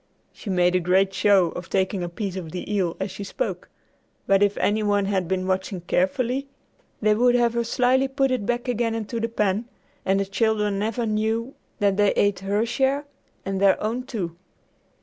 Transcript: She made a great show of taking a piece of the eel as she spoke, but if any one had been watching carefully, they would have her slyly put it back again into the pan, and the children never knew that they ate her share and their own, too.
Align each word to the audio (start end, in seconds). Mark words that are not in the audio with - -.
She 0.33 0.49
made 0.49 0.73
a 0.73 0.79
great 0.79 1.13
show 1.13 1.49
of 1.51 1.69
taking 1.69 2.01
a 2.01 2.09
piece 2.09 2.35
of 2.35 2.51
the 2.51 2.73
eel 2.73 2.97
as 2.99 3.11
she 3.11 3.23
spoke, 3.23 3.69
but 4.25 4.41
if 4.41 4.57
any 4.57 4.81
one 4.81 5.05
had 5.05 5.27
been 5.27 5.45
watching 5.45 5.81
carefully, 5.81 6.47
they 7.03 7.13
would 7.13 7.35
have 7.35 7.53
her 7.53 7.63
slyly 7.63 8.07
put 8.07 8.31
it 8.31 8.43
back 8.43 8.67
again 8.67 8.95
into 8.95 9.19
the 9.19 9.29
pan, 9.29 9.65
and 10.03 10.19
the 10.19 10.25
children 10.25 10.79
never 10.79 11.05
knew 11.05 11.53
that 11.77 11.97
they 11.97 12.13
ate 12.13 12.39
her 12.39 12.65
share 12.65 13.05
and 13.45 13.61
their 13.61 13.79
own, 13.79 14.01
too. 14.01 14.35